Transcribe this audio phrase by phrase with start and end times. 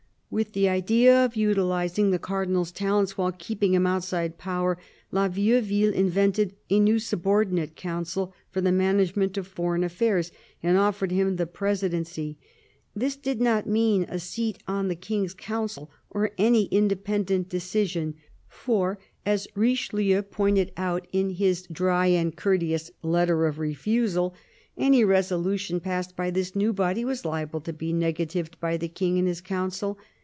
[0.31, 4.77] With the idea of utilising the Cardinal's talents while keeping him outside power.
[5.11, 10.31] La Vieuville invented a new subordinate Council for the management of foreign affairs,
[10.63, 12.37] and offered him the presidency.
[12.95, 18.13] This did not mean a seat] on the King's Council, or any independent decision,
[18.47, 23.47] for, as Richelieu pointed out in his HO CARDINAL DE RICHELIEU dry and courteous letter
[23.47, 24.33] of refusal,
[24.77, 29.19] any resolution passed by this new body was liable to be negatived by the King
[29.19, 29.99] and his Council.